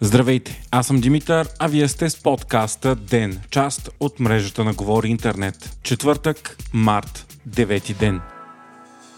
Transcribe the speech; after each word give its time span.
Здравейте, 0.00 0.62
аз 0.70 0.86
съм 0.86 1.00
Димитър, 1.00 1.48
а 1.58 1.66
вие 1.66 1.88
сте 1.88 2.10
с 2.10 2.22
подкаста 2.22 2.96
ДЕН, 2.96 3.40
част 3.50 3.90
от 4.00 4.20
мрежата 4.20 4.64
на 4.64 4.72
Говори 4.72 5.08
Интернет. 5.08 5.78
Четвъртък, 5.82 6.56
март, 6.72 7.40
девети 7.46 7.94
ден– 7.94 8.20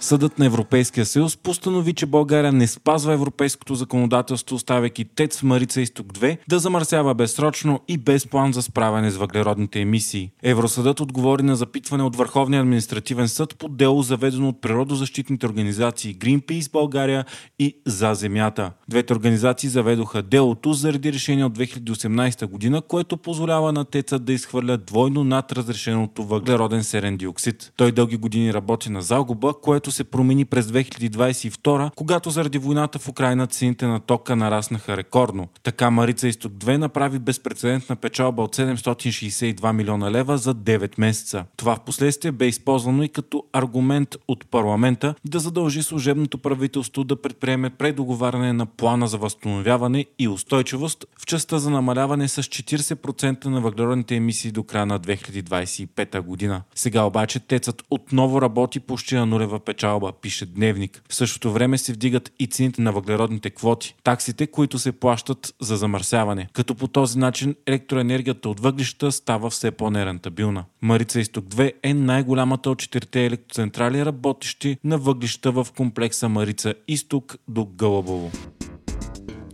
Съдът 0.00 0.38
на 0.38 0.46
Европейския 0.46 1.06
съюз 1.06 1.36
постанови, 1.36 1.92
че 1.92 2.06
България 2.06 2.52
не 2.52 2.66
спазва 2.66 3.12
европейското 3.12 3.74
законодателство, 3.74 4.56
оставяйки 4.56 5.04
ТЕЦ 5.04 5.42
Марица 5.42 5.80
Изток 5.80 6.06
2 6.06 6.38
да 6.48 6.58
замърсява 6.58 7.14
безсрочно 7.14 7.80
и 7.88 7.98
без 7.98 8.26
план 8.26 8.52
за 8.52 8.62
справяне 8.62 9.10
с 9.10 9.16
въглеродните 9.16 9.80
емисии. 9.80 10.30
Евросъдът 10.42 11.00
отговори 11.00 11.42
на 11.42 11.56
запитване 11.56 12.02
от 12.02 12.16
Върховния 12.16 12.60
административен 12.60 13.28
съд 13.28 13.56
по 13.58 13.68
дело 13.68 14.02
заведено 14.02 14.48
от 14.48 14.60
природозащитните 14.60 15.46
организации 15.46 16.16
Greenpeace 16.16 16.72
България 16.72 17.24
и 17.58 17.76
За 17.86 18.14
земята. 18.14 18.72
Двете 18.88 19.12
организации 19.12 19.68
заведоха 19.68 20.22
делото 20.22 20.72
заради 20.72 21.12
решение 21.12 21.44
от 21.44 21.58
2018 21.58 22.46
година, 22.46 22.82
което 22.82 23.16
позволява 23.16 23.72
на 23.72 23.84
ТЕЦа 23.84 24.18
да 24.18 24.32
изхвърля 24.32 24.76
двойно 24.76 25.24
над 25.24 25.52
разрешеното 25.52 26.24
въглероден 26.24 26.84
серен 26.84 27.16
диоксид. 27.16 27.72
Той 27.76 27.92
дълги 27.92 28.16
години 28.16 28.54
работи 28.54 28.90
на 28.90 29.02
загуба, 29.02 29.54
което 29.62 29.87
което 29.88 29.96
се 29.96 30.04
промени 30.04 30.44
през 30.44 30.66
2022, 30.66 31.90
когато 31.94 32.30
заради 32.30 32.58
войната 32.58 32.98
в 32.98 33.08
Украина 33.08 33.46
цените 33.46 33.86
на 33.86 34.00
тока 34.00 34.36
нараснаха 34.36 34.96
рекордно. 34.96 35.48
Така 35.62 35.90
Марица 35.90 36.28
Изток 36.28 36.52
2 36.52 36.76
направи 36.76 37.18
безпредседентна 37.18 37.96
печалба 37.96 38.42
от 38.42 38.56
762 38.56 39.72
милиона 39.72 40.10
лева 40.10 40.38
за 40.38 40.54
9 40.54 40.92
месеца. 40.98 41.44
Това 41.56 41.76
в 41.76 41.80
последствие 41.80 42.32
бе 42.32 42.46
използвано 42.46 43.02
и 43.02 43.08
като 43.08 43.44
аргумент 43.52 44.16
от 44.28 44.46
парламента 44.50 45.14
да 45.24 45.38
задължи 45.38 45.82
служебното 45.82 46.38
правителство 46.38 47.04
да 47.04 47.22
предприеме 47.22 47.70
предоговаряне 47.70 48.52
на 48.52 48.66
плана 48.66 49.08
за 49.08 49.18
възстановяване 49.18 50.06
и 50.18 50.28
устойчивост 50.28 51.04
в 51.20 51.26
частта 51.26 51.58
за 51.58 51.70
намаляване 51.70 52.28
с 52.28 52.42
40% 52.42 53.44
на 53.44 53.60
въглеродните 53.60 54.16
емисии 54.16 54.52
до 54.52 54.62
края 54.62 54.86
на 54.86 55.00
2025 55.00 56.20
година. 56.20 56.62
Сега 56.74 57.02
обаче 57.02 57.40
тецът 57.40 57.82
отново 57.90 58.42
работи 58.42 58.80
почти 58.80 59.14
на 59.14 59.26
нулева 59.26 59.60
печалба 59.60 59.77
печалба, 59.78 60.12
пише 60.12 60.46
Дневник. 60.46 61.02
В 61.08 61.14
същото 61.14 61.52
време 61.52 61.78
се 61.78 61.92
вдигат 61.92 62.32
и 62.38 62.46
цените 62.46 62.82
на 62.82 62.92
въглеродните 62.92 63.50
квоти, 63.50 63.94
таксите, 64.04 64.46
които 64.46 64.78
се 64.78 64.92
плащат 64.92 65.54
за 65.60 65.76
замърсяване, 65.76 66.48
като 66.52 66.74
по 66.74 66.88
този 66.88 67.18
начин 67.18 67.54
електроенергията 67.66 68.48
от 68.48 68.60
въглища 68.60 69.12
става 69.12 69.50
все 69.50 69.70
по-нерентабилна. 69.70 70.64
Марица 70.82 71.20
Изток 71.20 71.44
2 71.44 71.72
е 71.82 71.94
най-голямата 71.94 72.70
от 72.70 72.78
четирите 72.78 73.26
електроцентрали, 73.26 74.04
работещи 74.04 74.76
на 74.84 74.98
въглища 74.98 75.52
в 75.52 75.66
комплекса 75.76 76.28
Марица 76.28 76.74
Изток 76.88 77.36
до 77.48 77.64
Гълъбово. 77.64 78.30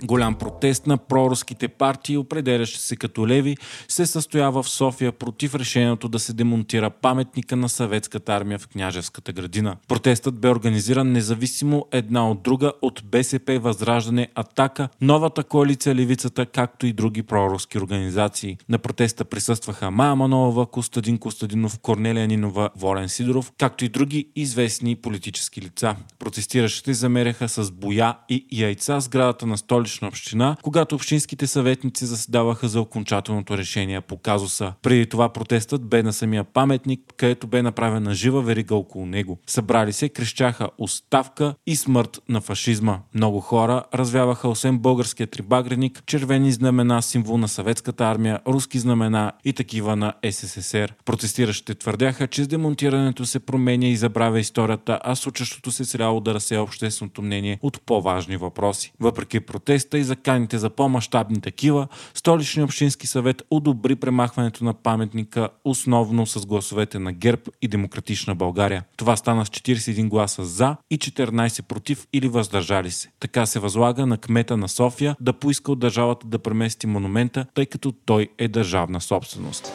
Голям 0.04 0.34
протест 0.34 0.86
на 0.86 0.96
проруските 0.96 1.68
партии, 1.68 2.16
определящи 2.16 2.78
се 2.78 2.96
като 2.96 3.28
леви, 3.28 3.56
се 3.88 4.06
състоява 4.06 4.62
в 4.62 4.68
София 4.68 5.12
против 5.12 5.54
решението 5.54 6.08
да 6.08 6.18
се 6.18 6.32
демонтира 6.32 6.90
паметника 6.90 7.56
на 7.56 7.68
съветската 7.68 8.34
армия 8.34 8.58
в 8.58 8.68
Княжевската 8.68 9.32
градина. 9.32 9.76
Протестът 9.88 10.40
бе 10.40 10.48
организиран 10.48 11.12
независимо 11.12 11.86
една 11.92 12.30
от 12.30 12.42
друга 12.42 12.72
от 12.82 13.02
БСП, 13.04 13.58
Възраждане, 13.58 14.28
Атака, 14.34 14.88
новата 15.00 15.44
коалиция 15.44 15.94
Левицата, 15.94 16.46
както 16.46 16.86
и 16.86 16.92
други 16.92 17.22
проруски 17.22 17.78
организации. 17.78 18.56
На 18.68 18.78
протеста 18.78 19.24
присъстваха 19.24 19.90
Майя 19.90 20.16
Манова, 20.16 20.66
Костадин 20.66 21.18
Костадинов, 21.18 21.78
Корнелия 21.78 22.28
Нинова, 22.28 22.70
Волен 22.76 23.08
Сидоров, 23.08 23.52
както 23.58 23.84
и 23.84 23.88
други 23.88 24.28
известни 24.36 24.96
политически 24.96 25.60
лица. 25.60 25.96
Протестиращите 26.18 26.94
замеряха 26.94 27.48
с 27.48 27.70
боя 27.70 28.16
и 28.28 28.46
яйца 28.52 29.00
сградата 29.00 29.46
на 29.46 29.58
столична 29.58 29.93
Столична 29.94 30.08
община, 30.08 30.56
когато 30.62 30.94
общинските 30.94 31.46
съветници 31.46 32.06
заседаваха 32.06 32.68
за 32.68 32.80
окончателното 32.80 33.58
решение 33.58 34.00
по 34.00 34.16
казуса. 34.16 34.72
Преди 34.82 35.06
това 35.06 35.28
протестът 35.28 35.84
бе 35.84 36.02
на 36.02 36.12
самия 36.12 36.44
паметник, 36.44 37.00
където 37.16 37.46
бе 37.46 37.62
направена 37.62 38.14
жива 38.14 38.42
верига 38.42 38.74
около 38.74 39.06
него. 39.06 39.38
Събрали 39.46 39.92
се, 39.92 40.08
крещяха 40.08 40.68
оставка 40.78 41.54
и 41.66 41.76
смърт 41.76 42.20
на 42.28 42.40
фашизма. 42.40 42.98
Много 43.14 43.40
хора 43.40 43.82
развяваха 43.94 44.48
освен 44.48 44.78
българския 44.78 45.26
трибагреник, 45.26 46.02
червени 46.06 46.52
знамена, 46.52 47.02
символ 47.02 47.38
на 47.38 47.48
съветската 47.48 48.04
армия, 48.04 48.40
руски 48.46 48.78
знамена 48.78 49.32
и 49.44 49.52
такива 49.52 49.96
на 49.96 50.12
СССР. 50.30 50.88
Протестиращите 51.04 51.74
твърдяха, 51.74 52.26
че 52.26 52.44
с 52.44 52.48
демонтирането 52.48 53.26
се 53.26 53.40
променя 53.40 53.86
и 53.86 53.96
забравя 53.96 54.40
историята, 54.40 55.00
а 55.02 55.14
случващото 55.14 55.72
се 55.72 55.84
цяло 55.84 56.20
да 56.20 56.34
разсея 56.34 56.62
общественото 56.62 57.22
мнение 57.22 57.58
от 57.62 57.80
по-важни 57.86 58.36
въпроси. 58.36 58.92
Въпреки 59.00 59.40
протест, 59.40 59.83
протеста 59.84 59.98
и 59.98 60.04
заканите 60.04 60.58
за 60.58 60.70
по-масштабни 60.70 61.40
такива, 61.40 61.88
Столичния 62.14 62.64
общински 62.64 63.06
съвет 63.06 63.42
одобри 63.50 63.96
премахването 63.96 64.64
на 64.64 64.74
паметника 64.74 65.48
основно 65.64 66.26
с 66.26 66.46
гласовете 66.46 66.98
на 66.98 67.12
ГЕРБ 67.12 67.42
и 67.62 67.68
Демократична 67.68 68.34
България. 68.34 68.84
Това 68.96 69.16
стана 69.16 69.46
с 69.46 69.48
41 69.48 70.08
гласа 70.08 70.44
за 70.44 70.76
и 70.90 70.98
14 70.98 71.62
против 71.62 72.06
или 72.12 72.28
въздържали 72.28 72.90
се. 72.90 73.10
Така 73.20 73.46
се 73.46 73.58
възлага 73.58 74.06
на 74.06 74.18
кмета 74.18 74.56
на 74.56 74.68
София 74.68 75.16
да 75.20 75.32
поиска 75.32 75.72
от 75.72 75.78
държавата 75.78 76.26
да 76.26 76.38
премести 76.38 76.86
монумента, 76.86 77.46
тъй 77.54 77.66
като 77.66 77.92
той 77.92 78.28
е 78.38 78.48
държавна 78.48 79.00
собственост. 79.00 79.72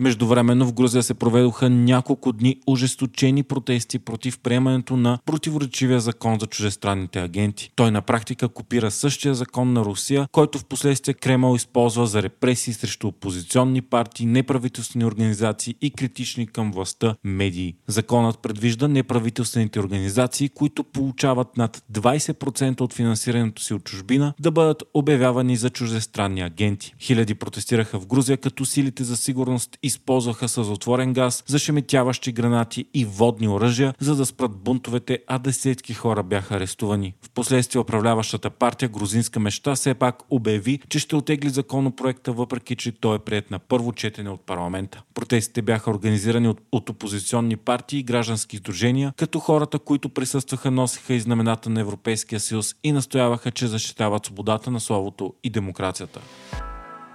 Междувременно 0.00 0.66
в 0.66 0.72
Грузия 0.72 1.02
се 1.02 1.14
проведоха 1.14 1.70
няколко 1.70 2.32
дни 2.32 2.56
ожесточени 2.66 3.42
протести 3.42 3.98
против 3.98 4.38
приемането 4.38 4.96
на 4.96 5.18
противоречивия 5.26 6.00
закон 6.00 6.38
за 6.40 6.46
чужестранните 6.46 7.20
агенти. 7.20 7.70
Той 7.76 7.90
на 7.90 8.02
практика 8.02 8.48
копира 8.48 8.90
същия 8.90 9.34
закон 9.34 9.72
на 9.72 9.84
Русия, 9.84 10.28
който 10.32 10.58
в 10.58 10.64
последствие 10.64 11.14
Кремъл 11.14 11.54
използва 11.56 12.06
за 12.06 12.22
репресии 12.22 12.74
срещу 12.74 13.08
опозиционни 13.08 13.82
партии, 13.82 14.26
неправителствени 14.26 15.04
организации 15.04 15.74
и 15.80 15.90
критични 15.90 16.46
към 16.46 16.72
властта 16.72 17.14
медии. 17.24 17.74
Законът 17.86 18.38
предвижда 18.38 18.88
неправителствените 18.88 19.80
организации, 19.80 20.48
които 20.48 20.84
получават 20.84 21.56
над 21.56 21.82
20% 21.92 22.80
от 22.80 22.92
финансирането 22.92 23.62
си 23.62 23.74
от 23.74 23.84
чужбина, 23.84 24.34
да 24.40 24.50
бъдат 24.50 24.82
обявявани 24.94 25.56
за 25.56 25.70
чуждестранни 25.70 26.40
агенти. 26.40 26.94
Хиляди 27.00 27.34
протестираха 27.34 28.00
в 28.00 28.06
Грузия, 28.06 28.36
като 28.36 28.64
силите 28.64 29.04
за 29.04 29.16
сигурност 29.16 29.78
използваха 29.88 30.48
съзотворен 30.48 31.12
газ, 31.12 31.44
зашеметяващи 31.46 32.32
гранати 32.32 32.84
и 32.94 33.04
водни 33.04 33.48
оръжия, 33.48 33.94
за 34.00 34.16
да 34.16 34.26
спрат 34.26 34.56
бунтовете, 34.56 35.18
а 35.26 35.38
десетки 35.38 35.94
хора 35.94 36.22
бяха 36.22 36.54
арестувани. 36.54 37.14
Впоследствие 37.22 37.80
управляващата 37.80 38.50
партия 38.50 38.88
Грузинска 38.88 39.40
мечта 39.40 39.74
все 39.74 39.94
пак 39.94 40.22
обяви, 40.30 40.80
че 40.88 40.98
ще 40.98 41.16
отегли 41.16 41.48
законопроекта, 41.48 42.32
въпреки 42.32 42.76
че 42.76 42.92
той 42.92 43.16
е 43.16 43.18
прият 43.18 43.50
на 43.50 43.58
първо 43.58 43.92
четене 43.92 44.30
от 44.30 44.40
парламента. 44.40 45.02
Протестите 45.14 45.62
бяха 45.62 45.90
организирани 45.90 46.48
от, 46.48 46.60
от 46.72 46.90
опозиционни 46.90 47.56
партии 47.56 47.98
и 47.98 48.02
граждански 48.02 48.56
издружения, 48.56 49.12
като 49.16 49.40
хората, 49.40 49.78
които 49.78 50.08
присъстваха, 50.08 50.70
носиха 50.70 51.14
и 51.14 51.20
знамената 51.20 51.70
на 51.70 51.80
Европейския 51.80 52.40
съюз 52.40 52.74
и 52.84 52.92
настояваха, 52.92 53.50
че 53.50 53.66
защитават 53.66 54.26
свободата 54.26 54.70
на 54.70 54.80
словото 54.80 55.34
и 55.44 55.50
демокрацията. 55.50 56.20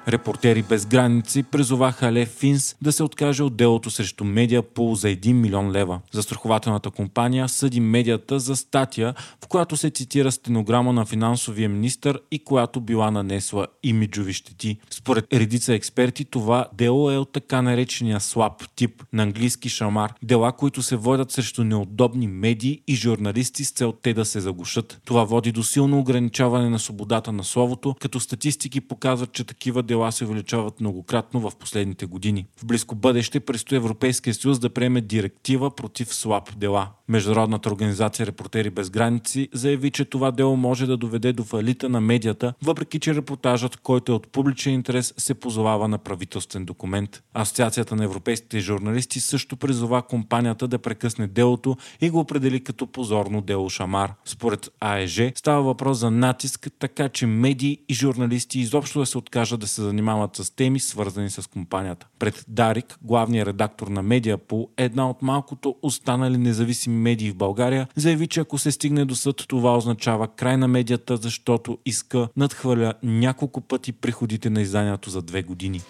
Репортери 0.08 0.64
без 0.64 0.86
граници 0.86 1.44
призоваха 1.44 2.12
Лев 2.12 2.30
Финс 2.30 2.76
да 2.82 2.92
се 2.92 3.04
откаже 3.04 3.44
от 3.44 3.56
делото 3.56 3.92
срещу 3.92 4.24
Медиапул 4.24 4.96
за 4.96 5.08
1 5.08 5.34
милион 5.34 5.72
лева. 5.72 6.00
Застрахователната 6.12 6.92
компания 6.92 7.50
съди 7.50 7.80
медията 7.80 8.40
за 8.40 8.56
статия, 8.56 9.14
в 9.44 9.48
която 9.48 9.78
се 9.78 9.90
цитира 9.90 10.32
стенограма 10.32 10.94
на 10.94 11.06
финансовия 11.06 11.70
министр 11.70 12.20
и 12.32 12.40
която 12.40 12.82
била 12.82 13.12
нанесла 13.12 13.68
имиджови 13.84 14.34
щети. 14.34 14.78
Според 14.90 15.34
редица 15.34 15.74
експерти 15.74 16.26
това 16.26 16.68
дело 16.74 17.12
е 17.12 17.18
от 17.18 17.32
така 17.32 17.62
наречения 17.62 18.20
слаб 18.20 18.54
тип 18.76 19.04
на 19.14 19.24
английски 19.24 19.70
шамар. 19.70 20.14
Дела, 20.24 20.52
които 20.52 20.82
се 20.82 20.96
водят 20.96 21.32
срещу 21.32 21.64
неудобни 21.64 22.28
медии 22.28 22.82
и 22.88 22.96
журналисти 22.96 23.64
с 23.64 23.72
цел 23.72 23.94
те 24.02 24.14
да 24.14 24.26
се 24.26 24.40
заглушат. 24.40 25.02
Това 25.06 25.24
води 25.24 25.52
до 25.52 25.64
силно 25.64 26.00
ограничаване 26.00 26.70
на 26.70 26.80
свободата 26.80 27.32
на 27.32 27.44
словото, 27.44 27.96
като 28.00 28.20
статистики 28.20 28.82
показват, 28.82 29.34
че 29.34 29.44
такива 29.44 29.84
дела 29.94 30.12
се 30.12 30.26
увеличават 30.26 30.80
многократно 30.80 31.40
в 31.40 31.52
последните 31.56 32.06
години. 32.06 32.46
В 32.58 32.66
близко 32.66 32.96
бъдеще 32.96 33.40
предстои 33.40 33.78
Европейския 33.78 34.34
съюз 34.34 34.60
да 34.60 34.70
приеме 34.70 35.02
директива 35.02 35.76
против 35.76 36.14
слаб 36.14 36.58
дела. 36.58 36.88
Международната 37.08 37.70
организация 37.70 38.26
Репортери 38.26 38.70
без 38.70 38.90
граници 38.90 39.50
заяви, 39.54 39.92
че 39.92 40.06
това 40.06 40.32
дело 40.32 40.58
може 40.58 40.86
да 40.86 40.98
доведе 40.98 41.34
до 41.34 41.44
фалита 41.44 41.90
на 41.90 42.02
медията, 42.02 42.54
въпреки 42.64 43.00
че 43.00 43.16
репортажът, 43.16 43.78
който 43.78 44.12
е 44.12 44.16
от 44.16 44.28
публичен 44.28 44.74
интерес, 44.74 45.14
се 45.18 45.34
позовава 45.34 45.88
на 45.88 45.98
правителствен 45.98 46.66
документ. 46.66 47.24
Асоциацията 47.34 47.96
на 47.96 48.04
европейските 48.04 48.60
журналисти 48.60 49.20
също 49.20 49.58
призова 49.58 50.02
компанията 50.02 50.68
да 50.68 50.80
прекъсне 50.80 51.28
делото 51.28 51.78
и 52.02 52.10
го 52.10 52.20
определи 52.20 52.64
като 52.64 52.88
позорно 52.88 53.42
дело 53.42 53.70
Шамар. 53.70 54.14
Според 54.26 54.70
АЕЖ 54.80 55.32
става 55.36 55.64
въпрос 55.64 55.98
за 55.98 56.12
натиск, 56.12 56.68
така 56.80 57.10
че 57.10 57.26
медии 57.26 57.78
и 57.90 57.94
журналисти 57.94 58.60
изобщо 58.60 59.00
да 59.00 59.06
се 59.06 59.18
откажат 59.18 59.60
да 59.60 59.68
се 59.68 59.82
занимават 59.84 60.36
с 60.36 60.56
теми, 60.56 60.80
свързани 60.80 61.30
с 61.30 61.50
компанията. 61.50 62.08
Пред 62.20 62.46
Дарик, 62.48 62.98
главният 63.02 63.48
редактор 63.48 63.88
на 63.88 64.02
Медиапол, 64.02 64.70
една 64.78 65.10
от 65.10 65.22
малкото 65.22 65.76
останали 65.82 66.38
независими 66.38 66.96
медии 66.96 67.32
в 67.32 67.36
България, 67.36 67.88
заяви, 67.96 68.28
че 68.28 68.40
ако 68.40 68.58
се 68.58 68.72
стигне 68.72 69.06
до 69.06 69.16
съд, 69.16 69.44
това 69.48 69.78
означава 69.78 70.28
край 70.28 70.58
на 70.58 70.68
медията, 70.68 71.18
защото 71.18 71.78
иска 71.86 72.28
надхвърля 72.38 72.94
няколко 73.04 73.62
пъти 73.62 73.92
приходите 73.92 74.50
на 74.50 74.62
изданието 74.62 75.10
за 75.10 75.22
две 75.22 75.44
години. 75.44 75.82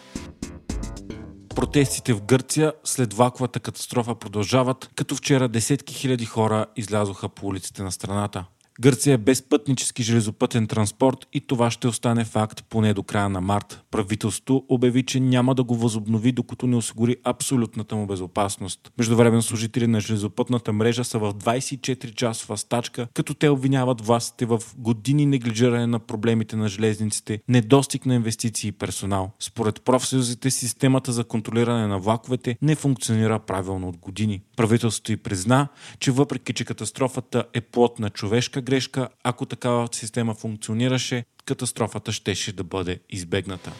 Протестите 1.56 2.14
в 2.14 2.22
Гърция 2.22 2.74
след 2.84 3.14
ваковата 3.14 3.60
катастрофа 3.60 4.16
продължават, 4.16 4.90
като 4.96 5.16
вчера 5.16 5.50
десетки 5.50 5.94
хиляди 5.94 6.26
хора 6.26 6.66
излязоха 6.76 7.30
по 7.30 7.48
улиците 7.48 7.84
на 7.84 7.92
страната. 7.92 8.46
Гърция 8.82 9.14
е 9.14 9.18
без 9.18 9.42
пътнически 9.42 10.04
железопътен 10.04 10.68
транспорт 10.68 11.28
и 11.34 11.42
това 11.42 11.72
ще 11.72 11.88
остане 11.88 12.26
факт 12.26 12.64
поне 12.70 12.94
до 12.94 13.04
края 13.04 13.30
на 13.30 13.42
март. 13.42 13.84
Правителството 13.92 14.64
обяви, 14.70 15.04
че 15.04 15.20
няма 15.20 15.56
да 15.56 15.64
го 15.64 15.76
възобнови, 15.76 16.32
докато 16.32 16.68
не 16.68 16.76
осигури 16.76 17.18
абсолютната 17.24 17.96
му 17.96 18.08
безопасност. 18.08 18.92
Междувременно 18.98 19.42
служители 19.42 19.88
на 19.88 20.02
железопътната 20.02 20.74
мрежа 20.74 21.04
са 21.04 21.20
в 21.20 21.34
24-часова 21.34 22.56
стачка, 22.56 23.08
като 23.14 23.34
те 23.34 23.50
обвиняват 23.50 24.06
властите 24.06 24.46
в 24.46 24.62
години 24.78 25.26
неглижиране 25.26 25.88
на 25.88 26.00
проблемите 26.00 26.56
на 26.56 26.68
железниците, 26.68 27.40
недостиг 27.50 28.06
на 28.06 28.16
инвестиции 28.16 28.68
и 28.68 28.72
персонал. 28.72 29.32
Според 29.40 29.82
профсъюзите, 29.82 30.52
системата 30.52 31.12
за 31.12 31.24
контролиране 31.24 31.88
на 31.88 32.00
влаковете 32.00 32.58
не 32.62 32.76
функционира 32.76 33.40
правилно 33.40 33.90
от 33.90 33.98
години. 33.98 34.42
Правителството 34.58 35.12
и 35.12 35.18
призна, 35.18 35.68
че 36.00 36.12
въпреки, 36.12 36.54
че 36.54 36.66
катастрофата 36.66 37.44
е 37.54 37.62
плод 37.62 38.00
на 38.00 38.10
човешка 38.10 38.63
грешка, 38.64 39.10
ако 39.24 39.46
такава 39.46 39.88
система 39.92 40.34
функционираше, 40.34 41.26
катастрофата 41.46 42.12
щеше 42.12 42.54
да 42.54 42.64
бъде 42.64 43.00
избегната. 43.10 43.72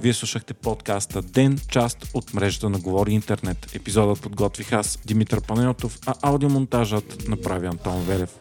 Вие 0.00 0.14
слушахте 0.14 0.54
подкаста 0.54 1.22
Ден, 1.22 1.58
част 1.70 2.10
от 2.14 2.34
мрежата 2.34 2.68
на 2.68 2.78
Говори 2.78 3.12
Интернет. 3.12 3.74
Епизодът 3.74 4.22
подготвих 4.22 4.72
аз, 4.72 4.98
Димитър 5.06 5.40
Панайотов, 5.40 5.98
а 6.06 6.14
аудиомонтажът 6.22 7.28
направи 7.28 7.66
Антон 7.66 8.02
Велев. 8.02 8.38